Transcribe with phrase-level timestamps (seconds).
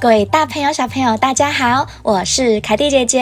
[0.00, 3.20] 各位大朋友、小朋友，大家好，我是凯蒂姐姐。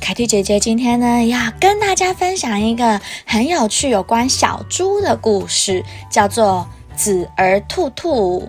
[0.00, 6.66] 凯蒂姐姐今天呢，要跟大家分享一个很有趣有关小猪的故事，叫做
[6.96, 8.40] 《子儿兔兔》。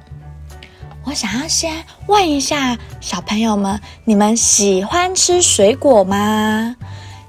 [1.04, 6.76] 我想要先问一下小朋友们，你们喜欢吃水果吗？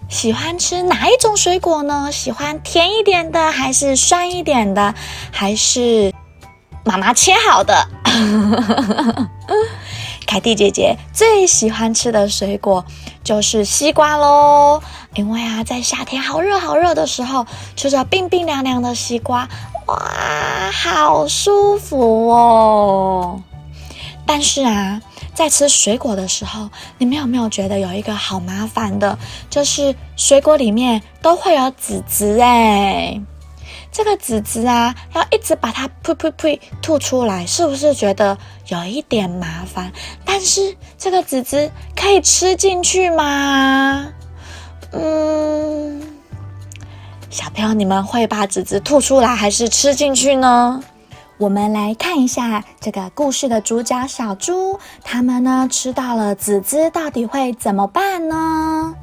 [0.09, 2.09] 喜欢吃哪一种水果呢？
[2.11, 4.95] 喜欢甜一点的，还是酸一点的，
[5.31, 6.15] 还是
[6.83, 7.87] 妈妈切好的？
[10.27, 12.85] 凯蒂姐姐最喜欢吃的水果
[13.23, 14.81] 就是西瓜喽，
[15.15, 17.47] 因为啊，在夏天好热好热的时候，
[17.77, 19.49] 吃着冰冰凉凉的西瓜，
[19.87, 23.41] 哇，好舒服哦。
[24.27, 25.01] 但是啊，
[25.35, 26.69] 在吃水果的时候，
[26.99, 29.19] 你们有没有觉得有一个好麻烦的，
[29.51, 33.21] 就是水果里面都会有籽籽哎？
[33.95, 39.93] 这个籽籽啊，要一直把它噗噗噗吐出来，是不是觉得有一点麻烦？
[40.25, 44.09] 但是这个籽籽可以吃进去吗？
[44.91, 46.03] 嗯，
[47.31, 50.83] 小朋友，你们会把籽籽吐出来还是吃进去呢？
[51.39, 58.97] 我们来看一下这个故事的主角小猪，他们呢吃到了籽籽，到底会怎么办呢？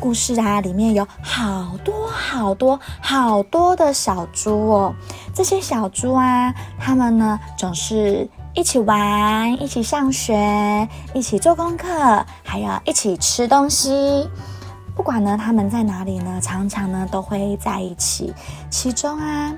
[0.00, 4.94] 故事啊，里面有好多好多好多的小猪哦。
[5.34, 14.28] 这些小猪啊，它们呢总是一起玩，一起上学，一起做功课，还要一起吃东西。
[14.96, 18.32] 不管呢他们在哪里呢，常常呢都会在一起。
[18.70, 19.54] 其中啊，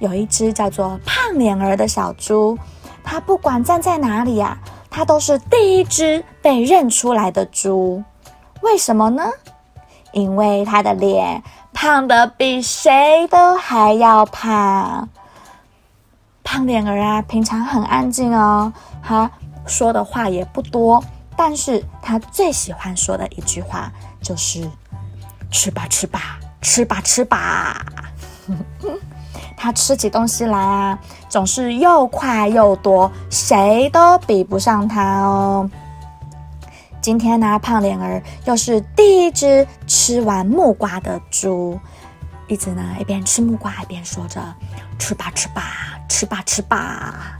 [0.00, 2.58] 有一只叫做胖脸儿的小猪，
[3.04, 4.58] 它不管站在哪里呀，
[4.90, 8.02] 它都是第一只被认出来的猪。
[8.60, 9.22] 为什么呢？
[10.12, 11.42] 因为他的脸
[11.72, 15.08] 胖的比谁都还要胖，
[16.42, 19.30] 胖脸儿啊，平常很安静哦，他
[19.66, 21.02] 说的话也不多，
[21.36, 24.68] 但是他最喜欢说的一句话就是
[25.52, 27.84] “吃吧吃吧吃吧吃吧”，
[29.56, 35.70] 他吃起东西来啊，总是又快又多，谁都比不上他哦。
[37.00, 41.78] 今天呢，胖脸儿又是第一只吃完木瓜的猪，
[42.48, 44.42] 一直呢一边吃木瓜一边说着
[44.98, 45.62] ：“吃吧，吃吧，
[46.08, 47.38] 吃吧，吃吧。”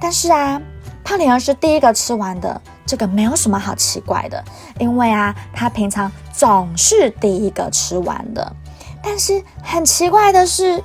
[0.00, 0.60] 但是啊，
[1.04, 4.44] 胖脸儿是第一个吃完的，这个没有什么好奇怪的，
[4.78, 8.56] 因为啊，他平常总是第一个吃完的。
[9.00, 10.82] 但是很奇怪的是，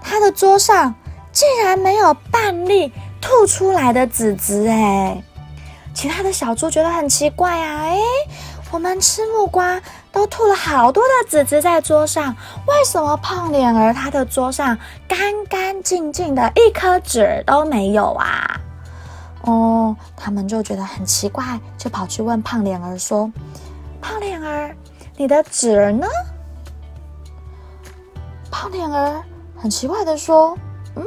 [0.00, 0.94] 他的桌上
[1.32, 5.22] 竟然没有半粒吐出来的籽籽哎。
[6.02, 7.96] 其他的小猪觉得很奇怪啊，诶，
[8.72, 9.80] 我们吃木瓜
[10.10, 12.34] 都吐了好多的籽籽在桌上，
[12.66, 14.76] 为什么胖脸儿他的桌上
[15.06, 18.60] 干干净净的，一颗籽都没有啊？
[19.42, 23.30] 哦，他们就觉得很奇怪，就跑去问胖脸儿说
[24.02, 24.74] ：“胖脸儿，
[25.16, 26.04] 你的籽儿呢？”
[28.50, 29.22] 胖脸儿
[29.56, 30.58] 很奇怪的说
[30.98, 31.04] ：“嗯，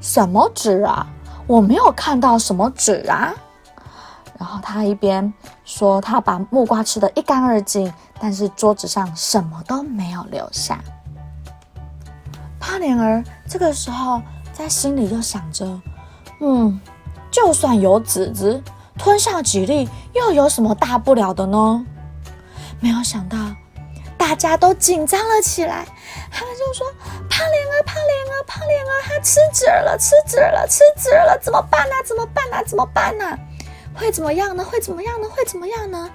[0.00, 1.06] 什么籽啊？
[1.46, 3.32] 我没有看到什么籽啊。”
[4.42, 5.32] 然后他一边
[5.64, 10.80] 说他把木瓜吃得一干二净，但是桌子上什么都没有留下。
[12.58, 14.20] 胖脸儿这个时候
[14.52, 15.80] 在心里就想着
[16.42, 16.80] ：“嗯，
[17.30, 18.60] 就算有籽籽，
[18.98, 21.86] 吞下几粒又有什么大不了的呢？”
[22.82, 23.38] 没有想到
[24.18, 25.86] 大家都紧张了起来，
[26.32, 26.84] 他们就说
[27.30, 31.94] ：“胖脸儿，胖脸儿，胖脸儿，他吃籽了，吃籽了，吃籽了，怎么办呢？
[32.04, 32.56] 怎么办呢？
[32.66, 33.24] 怎么办呢？”
[33.94, 34.64] 会怎么样呢？
[34.64, 35.28] 会怎么样呢？
[35.28, 36.10] 会怎么样呢？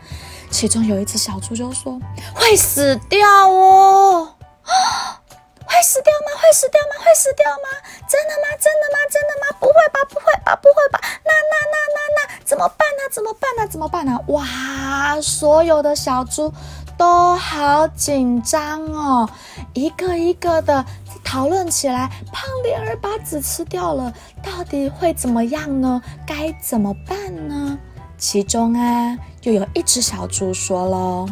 [0.49, 1.99] 其中有一只小猪就说
[2.33, 4.33] ：“会死掉哦！
[5.67, 6.31] 会死掉吗？
[6.41, 7.03] 会死掉吗？
[7.03, 7.69] 会死掉吗？
[8.07, 8.47] 真的吗？
[8.59, 8.97] 真的吗？
[9.11, 9.57] 真的吗？
[9.59, 9.99] 不会吧？
[10.09, 10.55] 不会吧？
[10.55, 10.99] 不会吧？
[11.25, 13.03] 那那那那那怎么办呢？
[13.11, 13.67] 怎么办呢？
[13.67, 14.17] 怎么办呢？
[14.27, 15.19] 哇！
[15.21, 16.53] 所有的小猪
[16.97, 19.29] 都好紧张哦，
[19.73, 20.85] 一个一个的。”
[21.27, 26.01] 讨论起来，胖脸儿把籽吃掉了，到底会怎么样呢？
[26.25, 27.77] 该怎么办呢？
[28.17, 31.27] 其中啊，又有一只小猪说喽：“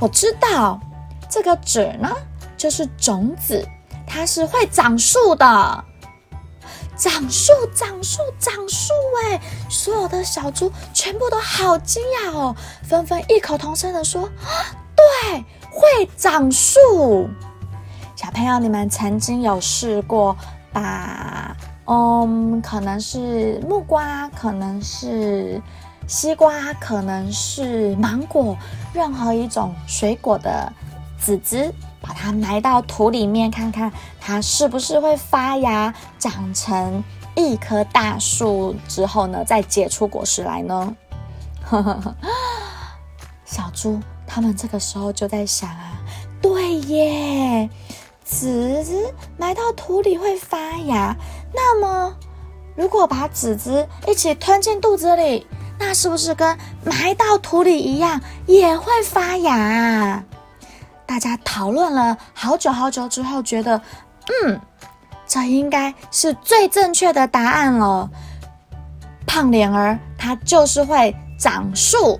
[0.00, 0.80] 我知道，
[1.30, 2.10] 这个籽呢，
[2.56, 3.64] 就是种子，
[4.04, 5.84] 它是会长树的。
[6.96, 8.92] 长树，长树，长树！
[9.24, 9.40] 哎，
[9.70, 14.28] 所有的小猪全部都好惊讶哦，纷纷异口同声的说：
[14.96, 17.30] 对，会长树。”
[18.22, 20.36] 小朋友，你们曾经有试过
[20.72, 25.60] 把，嗯，可能是木瓜，可能是
[26.06, 28.56] 西瓜，可能是芒果，
[28.94, 30.72] 任何一种水果的
[31.18, 37.02] 籽籽，把它埋到土里面，看看它是不是会发芽，长成
[37.34, 40.96] 一棵大树之后呢，再结出果实来呢？
[43.44, 43.98] 小猪
[44.28, 46.00] 他们这个时候就在想啊，
[46.40, 47.68] 对耶，
[48.32, 50.56] 籽子埋到土里会发
[50.86, 51.14] 芽，
[51.52, 52.16] 那么
[52.74, 55.46] 如果把籽子一起吞进肚子里，
[55.78, 60.24] 那是不是跟埋到土里一样也会发芽？
[61.04, 63.78] 大家讨论了好久好久之后，觉得，
[64.46, 64.58] 嗯，
[65.26, 68.08] 这应该是最正确的答案了。
[69.26, 72.18] 胖脸儿它就是会长树，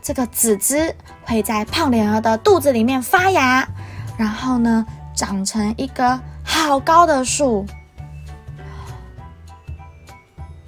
[0.00, 0.94] 这个籽子
[1.24, 3.68] 会在胖脸儿的肚子里面发芽，
[4.16, 4.86] 然后呢，
[5.18, 7.66] 长成一棵好高的树。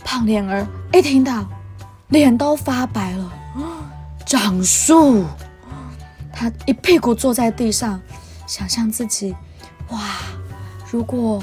[0.03, 1.47] 胖脸儿一听到，
[2.09, 3.31] 脸都发白了，
[4.27, 5.25] 长树。
[6.33, 8.01] 他一屁股坐在地上，
[8.45, 9.33] 想象自己，
[9.91, 10.01] 哇！
[10.91, 11.41] 如果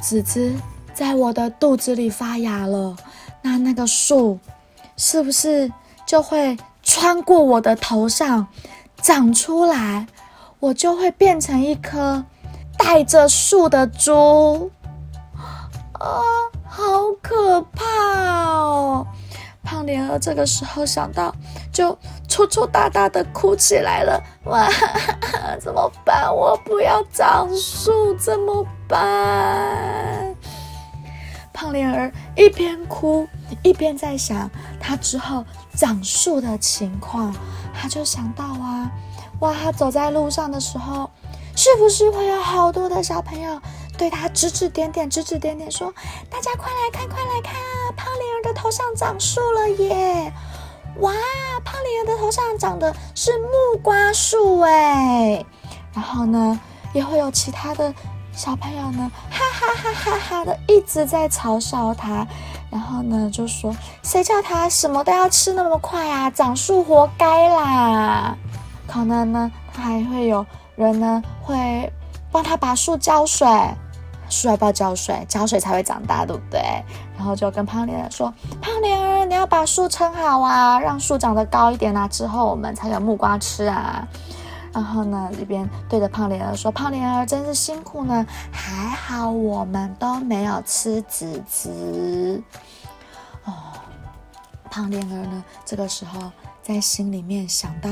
[0.00, 0.56] 籽籽
[0.94, 2.96] 在我的肚子里发芽了，
[3.42, 4.38] 那那个树
[4.96, 5.70] 是不是
[6.06, 8.46] 就会穿过我的头上
[9.02, 10.06] 长出来？
[10.60, 12.24] 我就会变成一棵
[12.78, 14.70] 带着树的猪
[15.92, 16.22] 啊！
[16.64, 16.82] 好
[17.20, 17.84] 可怕
[18.54, 19.06] 哦！
[19.62, 21.34] 胖脸儿这个时候想到，
[21.72, 21.98] 就。
[22.30, 24.68] 抽抽搭搭的哭起来了，哇，
[25.58, 26.32] 怎么办？
[26.32, 30.36] 我不要长树，怎么办？
[31.52, 33.26] 胖脸儿一边哭
[33.62, 34.48] 一边在想
[34.78, 35.42] 他之后
[35.74, 37.34] 长树的情况，
[37.74, 38.90] 他就想到啊，
[39.40, 41.10] 哇，他走在路上的时候，
[41.58, 43.60] 是不是会有好多的小朋友
[43.96, 45.92] 对他指指点点、指指点点，说
[46.30, 50.32] ：“大家快来看，快来看啊，胖脸儿的头上长树了耶！”
[51.00, 51.12] 哇，
[51.64, 55.44] 胖脸儿的头上长的是木瓜树哎，
[55.92, 56.60] 然后呢，
[56.92, 57.92] 也会有其他的
[58.30, 62.24] 小朋友呢，哈哈哈哈哈的一直在嘲笑他，
[62.70, 63.74] 然后呢就说，
[64.04, 68.36] 谁叫他什么都要吃那么快啊，长树活该啦。
[68.86, 70.46] 可能呢，他还会有
[70.78, 71.92] 人呢会
[72.30, 73.46] 帮他把树浇水。
[74.30, 75.24] 树要不要浇水？
[75.26, 76.60] 浇水才会长大，对不对？
[77.16, 78.30] 然后就跟胖脸儿说
[78.60, 84.06] ：“胖脸儿，你要把树撑好啊，让树长得高一点啊，之后我们才有木瓜吃啊。”
[84.70, 92.42] 然后呢，一边对着胖脸儿说：“胖脸儿真是辛苦呢，还好我们都没有吃籽籽。”
[93.46, 93.52] 哦，
[94.70, 96.30] 胖脸儿呢，这个时候
[96.62, 97.88] 在心里面想到，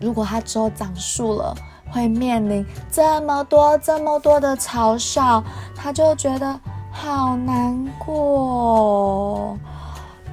[0.00, 1.54] 如果他之后长树了。
[1.92, 5.42] 会面临这么多、这么多的嘲笑，
[5.74, 6.60] 他就觉得
[6.92, 9.58] 好难过。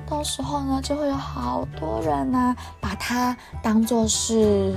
[0.08, 4.76] 到时候呢，就会有好多人呢，把他当做是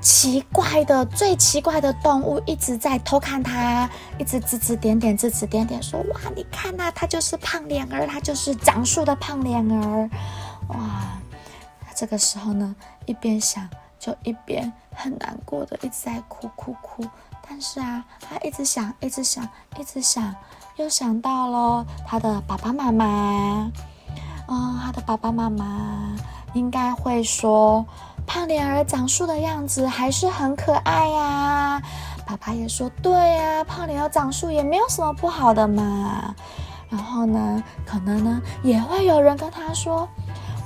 [0.00, 3.86] 奇怪的、最奇怪的动物，一直在偷看他，
[4.16, 10.08] 一直指指点点、指指点点，说：“哇，你看呐，他就是胖脸儿，他就是长树的胖脸儿。”
[10.72, 10.78] 哇，
[11.94, 12.74] 这个时候呢，
[13.04, 13.68] 一边想。
[14.06, 17.04] 就一边很难过的一直在哭哭哭，
[17.42, 19.44] 但是啊，他一直想，一直想，
[19.76, 20.32] 一直想，
[20.76, 23.68] 又想到了他的爸爸妈妈。
[24.46, 26.16] 嗯，他的爸爸妈妈
[26.54, 27.84] 应该会说，
[28.28, 31.82] 胖脸儿长树的样子还是很可爱呀。
[32.24, 36.32] 爸爸也说，对呀，胖脸儿长树也没有什么不好的嘛。
[36.88, 40.08] 然后呢，可能呢，也会有人跟他说。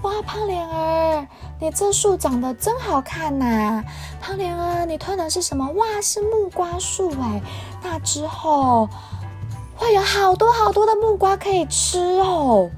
[0.03, 1.27] 哇，胖脸儿，
[1.61, 3.85] 你这树长得真好看呐！
[4.19, 5.69] 胖脸儿，你吞的是什么？
[5.73, 7.43] 哇，是木瓜树哎！
[7.83, 8.89] 那之后
[9.77, 12.71] 会有好多好多的木瓜可以吃哦！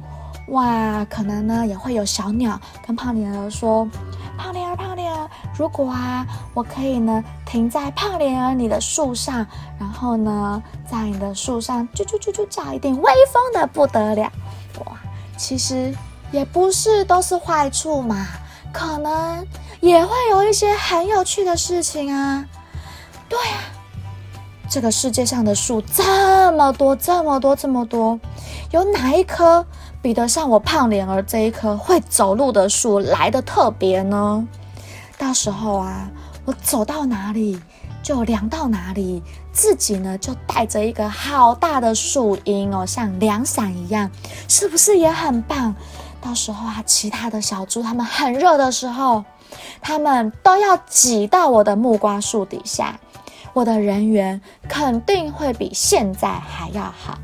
[0.49, 3.89] 哇，可能呢也会有小鸟跟胖脸儿说
[4.37, 9.47] ：“胖脸儿，胖脸儿，如果啊，我可以呢停在胖脸儿你的树上，
[9.79, 14.23] 然后呢在你的树上啾啾啾啾叫，一定威风的不得了！
[14.85, 14.99] 哇，
[15.37, 15.95] 其实。”
[16.33, 18.27] 也不是都是坏处嘛，
[18.73, 19.47] 可能
[19.81, 22.45] 也会有一些很有趣的事情啊。
[23.29, 23.61] 对啊，
[24.69, 28.19] 这个世界上的树这么多，这么多，这么多，
[28.71, 29.65] 有哪一棵
[30.01, 34.49] 比得上我胖脸儿这一棵会走路的树来的特别呢？
[35.19, 36.11] 到时候啊，
[36.45, 37.61] 我走到哪里
[38.03, 39.23] 就量到哪里，
[39.53, 44.11] 自己呢就带着一个好大的树荫哦，像凉伞一样，
[44.49, 45.75] 是不是也很棒？
[46.23, 49.25] 到时候啊，其他的小猪它们很热的时候，
[49.83, 52.99] 它们都要挤到我的木瓜树底下，
[53.53, 57.19] 我的人缘肯定会比现在还要好。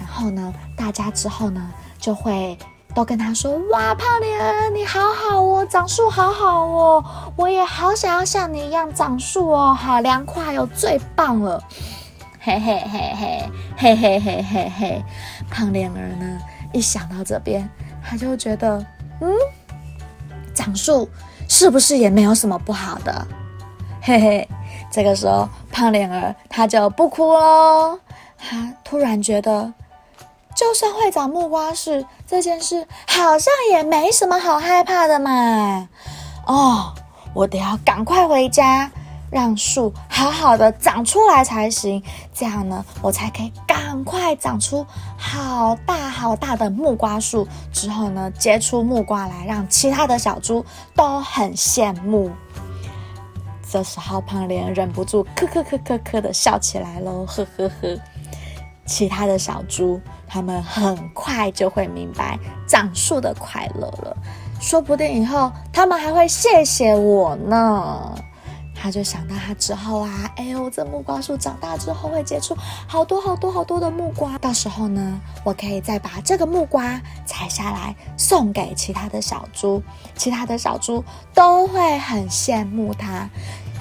[0.00, 2.58] 然后呢，大家之后呢就会
[2.94, 7.04] 都跟他说：“哇，胖脸儿，你好好哦，长树好好哦，
[7.36, 11.62] 我也好想要像你一样长树哦，好凉快哦，最棒了。”
[12.40, 15.04] 嘿嘿嘿嘿嘿嘿嘿嘿嘿。
[15.50, 16.40] 胖脸儿呢，
[16.72, 17.68] 一想到这边，
[18.08, 18.82] 他就觉得，
[19.20, 19.30] 嗯，
[20.54, 21.06] 长树
[21.46, 23.26] 是不是也没有什么不好的？
[24.00, 24.48] 嘿嘿，
[24.90, 27.98] 这个时候胖脸儿他就不哭喽。
[28.38, 29.70] 他突然觉得，
[30.54, 35.86] 就算会长木瓜树这件事，好像也没什么好害怕的嘛。
[36.46, 36.94] 哦，
[37.34, 38.90] 我得要赶快回家，
[39.30, 42.02] 让树好好的长出来才行。
[42.34, 47.46] 这样呢，我才可以赶快长出好大好大的木瓜树。
[47.72, 52.30] 之后呢，结出木瓜来，让其他的小猪都很羡慕。
[53.70, 57.98] 这时候，胖脸忍不住咯咯咯咯咯的笑起来喽，呵呵呵。
[58.86, 64.16] 其他的小猪，他们很快就会明白长树的快乐了，
[64.58, 68.14] 说不定以后他们还会谢谢我呢。
[68.80, 72.56] 他就想到他之后啊，哎呦，这木瓜树长大之后会结出
[72.86, 79.82] 好多好多好多的木瓜，到时候呢，我可以再把这个木瓜采下来送给其他的小猪，
[80.16, 81.04] 其他的小猪
[81.34, 83.28] 都会很羡慕他，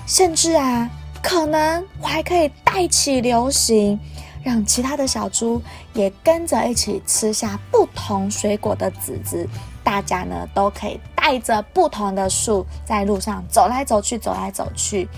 [0.05, 0.89] 甚至啊，
[1.21, 3.99] 可能我还可以带起流行。
[4.43, 5.61] 让其他的小猪
[5.93, 9.45] 也跟着一起吃下不同水果的籽籽，
[9.83, 15.09] 大家呢都可以带着不同的树在路上走来走去，走来走去。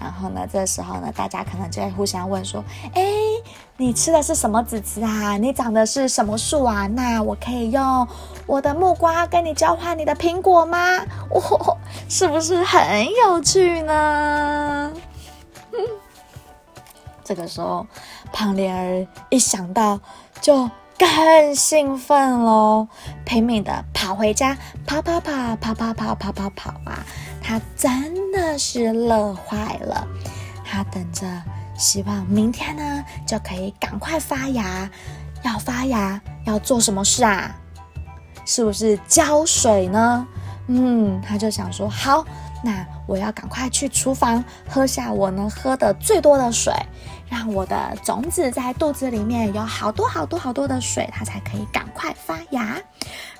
[0.00, 2.64] 然后呢，这时候呢，大家可能就会互相问说
[2.96, 3.04] ：“哎，
[3.76, 5.36] 你吃的是什么籽籽啊？
[5.36, 6.86] 你长的是什么树啊？
[6.86, 8.08] 那我可以用
[8.46, 11.00] 我的木瓜跟你交换你的苹果吗？
[11.32, 11.42] 哇，
[12.08, 14.90] 是不是很有趣呢？”
[17.22, 17.86] 这个时候，
[18.32, 20.00] 胖莲儿一想到
[20.40, 22.88] 就更兴奋喽，
[23.24, 27.06] 拼命的跑回家，跑跑跑跑跑跑跑跑跑啊！
[27.40, 30.06] 他真的是乐坏了。
[30.64, 31.24] 他等着，
[31.76, 34.90] 希望明天呢就可以赶快发芽。
[35.44, 37.54] 要发芽要做什么事啊？
[38.44, 40.26] 是不是浇水呢？
[40.66, 42.24] 嗯，他就想说，好，
[42.62, 46.72] 那我要赶快去厨房喝下我能喝的最多的水。
[47.30, 52.80] 让我的种子在肚子里面有好多好多好多的水，它才可以赶快发芽。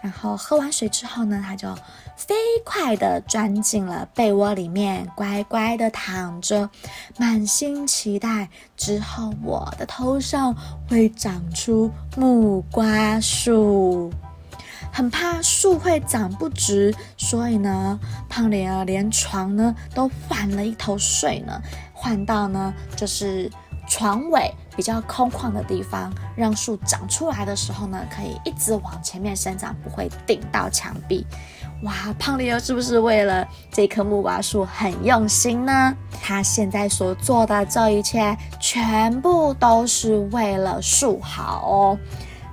[0.02, 1.74] 然后喝完水之后呢，它就
[2.14, 2.34] 飞
[2.66, 6.68] 快地钻进了被窝里面，乖乖地躺着，
[7.16, 10.54] 满心期待之后我的头上
[10.86, 14.12] 会长出木瓜树。
[14.98, 21.62] 很怕树会长不直，所以呢，胖脸儿连床呢都换了一头睡呢，
[21.92, 23.48] 换到呢就是。
[23.90, 31.26] 床尾比较空旷的地方，让树长出来的时候呢，可以一直往前面生长，不会顶到墙壁。
[31.84, 35.96] 哇，胖脸儿是不是为了这棵木瓜树很用心呢？
[36.20, 41.98] 他现在所做的这一切，全部都是为了树好哦。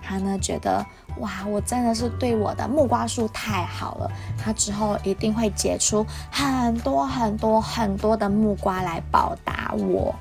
[0.02, 0.86] 他呢觉得，
[1.20, 10.14] 哇，我真的是对我的木瓜树太好了，它之后一定会结出很多很多很多的木瓜来报答我。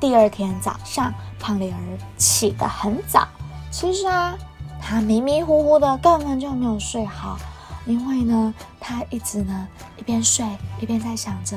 [0.00, 1.80] 第二天早上，胖脸儿
[2.16, 3.26] 起得很早。
[3.70, 4.34] 其实啊，
[4.80, 7.38] 他迷迷糊糊的，根本就没有睡好。
[7.86, 10.44] 因为呢，他一直呢一边睡
[10.80, 11.56] 一边在想着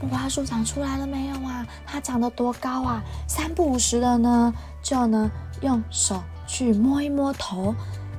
[0.00, 1.66] 木瓜树长出来了没有啊？
[1.86, 3.02] 它长得多高啊？
[3.26, 5.30] 三不五时的呢，就呢
[5.62, 7.72] 用手去摸一摸头，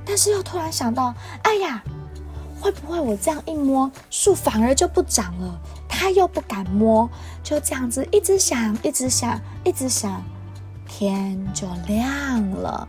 [0.06, 1.82] 但是又突然想到，哎呀，
[2.58, 5.60] 会不会我这样一摸，树反而就不长了？
[5.86, 7.08] 他又不敢摸，
[7.42, 10.24] 就这样子一直想，一直想，一直想，
[10.88, 12.88] 天就亮了。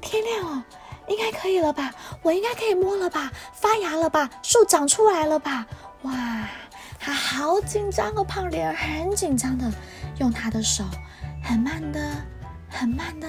[0.00, 0.64] 天亮了，
[1.06, 1.92] 应该可以了吧？
[2.22, 3.30] 我应该可以摸了吧？
[3.52, 4.30] 发芽了吧？
[4.42, 5.66] 树长出来了吧？
[6.02, 6.48] 哇，
[6.98, 9.70] 他好紧张哦，胖脸儿很紧张的，
[10.18, 10.82] 用他的手
[11.44, 12.00] 很慢的、
[12.70, 13.28] 很慢的、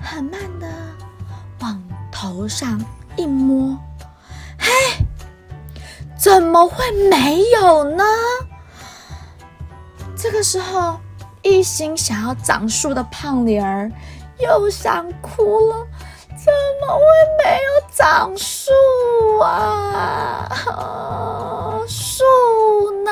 [0.00, 0.66] 很慢的
[1.60, 2.80] 往头上
[3.16, 3.76] 一摸，
[4.58, 4.70] 嘿。
[6.18, 8.04] 怎么会没有呢？
[10.16, 10.98] 这个时候，
[11.42, 13.92] 一心想要长树的胖脸儿
[14.38, 15.86] 又想哭了。
[16.36, 17.02] 怎么会
[17.44, 18.72] 没有长树
[19.40, 20.48] 啊？
[21.86, 22.24] 树
[23.04, 23.10] 呢？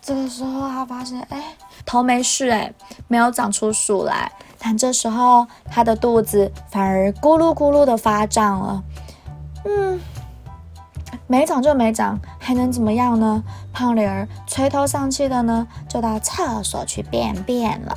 [0.00, 1.56] 这个时候，他发现，哎，
[1.86, 2.74] 头没事，哎，
[3.08, 4.30] 没有长出树来。
[4.58, 8.82] 但这时候，他的肚子反而咕噜咕噜的发胀了。
[9.64, 10.00] 嗯，
[11.26, 13.42] 没长就没长，还能怎么样呢？
[13.72, 17.96] 胖脸儿垂头丧气的呢，就到厕所去便便了。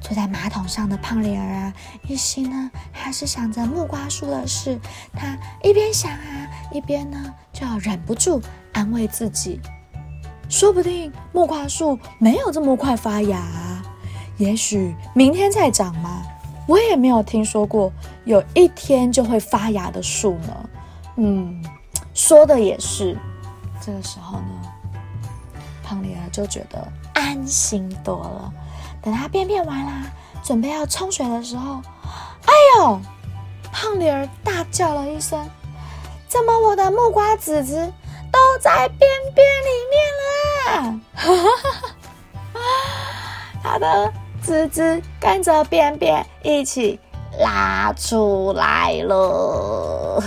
[0.00, 1.72] 坐在马桶上的胖脸儿啊，
[2.06, 4.78] 一心呢还是想着木瓜树的事。
[5.14, 8.40] 他一边想啊，一边呢就要忍不住
[8.74, 9.60] 安慰自己：
[10.54, 13.42] 说不定木瓜树没有这么快发芽，
[14.36, 16.22] 也许明天再长嘛。
[16.68, 17.92] 我也没有听说过
[18.24, 20.70] 有一天就会发芽的树呢。
[21.16, 21.60] 嗯，
[22.14, 23.18] 说的也是。
[23.84, 24.62] 这个时候呢，
[25.82, 28.52] 胖女儿就觉得安心多了。
[29.02, 30.04] 等她便便完啦，
[30.44, 31.82] 准备要冲水的时候，
[32.46, 33.00] 哎呦！
[33.72, 35.44] 胖女儿大叫了一声
[36.28, 37.92] ：“怎么我的木瓜籽籽
[38.34, 41.00] 都在便便里面了？”
[43.62, 44.12] 他的
[44.42, 46.98] 籽籽跟着便便一起
[47.40, 50.20] 拉出来了。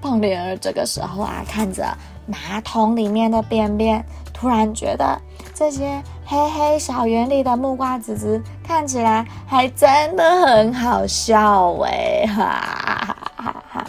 [0.00, 1.84] 胖脸儿这个时候啊，看着
[2.26, 5.20] 马桶里面的便便，突然觉得
[5.54, 12.24] 这些黑黑小圆里的木瓜籽籽看起来还真的很好笑哎！
[12.26, 13.25] 哈哈哈！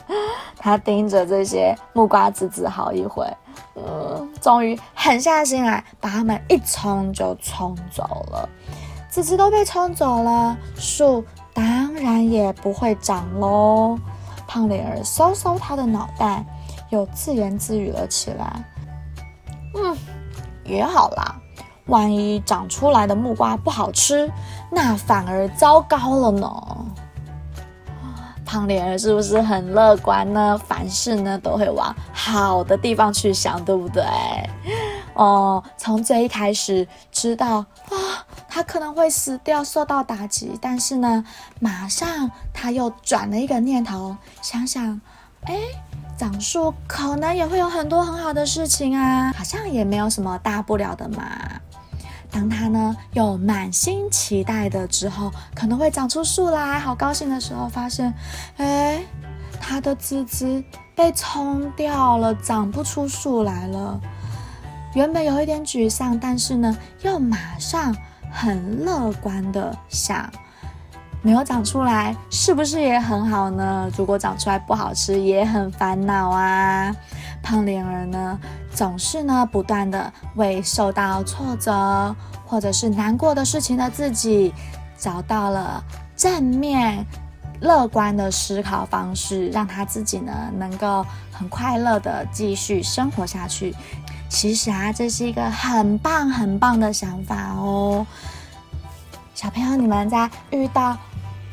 [0.57, 3.25] 他盯着这些木瓜籽籽好一会，
[3.75, 8.49] 嗯，终于狠下心来，把它们一冲就冲走了。
[9.09, 11.23] 籽籽都被冲走了，树
[11.53, 13.97] 当然也不会长喽。
[14.47, 16.45] 胖脸儿搔搔他的脑袋，
[16.89, 18.63] 又自言自语了起来
[19.75, 19.97] ：“嗯，
[20.63, 21.35] 也好啦，
[21.87, 24.31] 万一长出来的木瓜不好吃，
[24.71, 26.49] 那反而糟糕了呢。”
[28.47, 30.57] 胖脸儿是不是很乐观呢？
[30.67, 34.01] 凡事呢都会往好的地方去想，对不对？
[35.13, 37.57] 哦，从最一开始知道
[37.89, 38.25] 啊。
[38.49, 41.23] 他可能会死掉，受到打击，但是呢，
[41.59, 44.99] 马上他又转了一个念头，想想，
[45.43, 45.59] 哎，
[46.17, 51.23] 长树可能也会有很多很好的事情啊，好像也没有什么大不了的嘛。
[52.37, 58.13] 当他呢又满心期待的之后，可能会长出树来，好高兴的时候，发现，
[58.57, 59.01] 哎，
[59.59, 60.63] 他的枝枝
[60.95, 63.99] 被冲掉了，长不出树来了。
[64.93, 67.95] 原本有一点沮丧，但是呢，又马上。
[68.29, 70.29] 很乐观的想，
[71.21, 73.89] 没有长出来，是不是也很好呢？
[73.97, 76.93] 如果长出来不好吃，也很烦恼啊。
[77.41, 78.39] 胖脸儿呢，
[78.73, 84.53] 总是呢不断的为受到挫折或者是难过的事情的自己，
[84.97, 85.83] 找到了
[86.15, 87.05] 正面
[87.61, 93.75] 乐观的思考方式，让他自己呢能够很快乐的继续生活下去。
[94.29, 98.05] 其实啊，这是一个很棒很棒的想法哦，
[99.33, 100.97] 小朋友，你们在遇到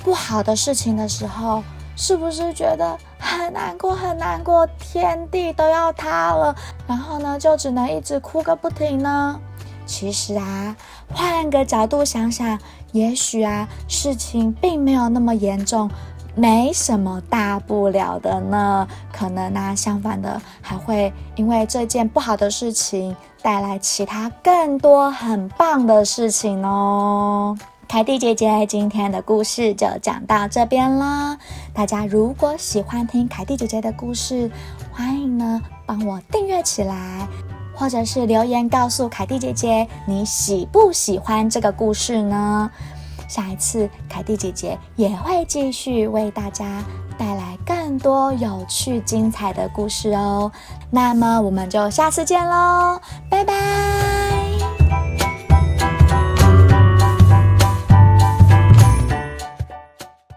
[0.03, 1.63] 不好的事情的时候，
[1.97, 6.55] 是不是觉得很难过很难过，天地都要塌了，
[6.87, 9.41] 然后呢，就只能一直哭个不停呢？
[9.87, 10.75] 其实啊，
[11.13, 12.59] 换个角度想想，
[12.93, 15.91] 也许啊，事情并没有那么严重。
[16.37, 27.57] 没什么大不了的呢，可能呢，相反的还会因为这件不好的事情带来其他更多很棒的事情哦。
[27.89, 31.37] 凯蒂姐姐今天的故事就讲到这边了。
[31.73, 34.51] 大家如果喜欢听凯蒂姐姐的故事，
[34.93, 37.27] 欢迎呢帮我订阅起来，
[37.75, 42.71] 或者是留言告诉凯蒂姐姐你喜不喜欢这个故事呢？
[43.29, 46.83] 下一次，凯蒂姐姐也会继续为大家
[47.17, 50.51] 带来更多有趣、精彩的故事哦。
[50.91, 53.55] 那么，我们就下次见喽，拜拜。